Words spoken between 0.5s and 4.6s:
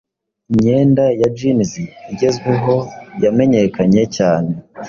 imyenda ya jeans igezweho yamenyekanye cyane